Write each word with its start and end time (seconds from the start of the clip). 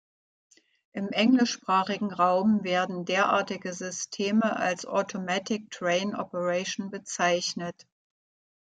Im 0.93 1.09
englischsprachigen 1.09 2.11
Raum 2.11 2.63
werden 2.63 3.05
derartige 3.05 3.71
Systeme 3.71 4.55
als 4.57 4.87
Automatic 4.87 5.69
Train 5.69 6.15
Operation 6.15 6.89
bezeichnet. 6.89 7.85